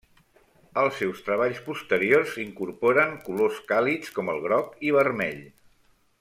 [0.83, 5.47] Els seus treballs posteriors incorporen colors càlids com el groc i vermell.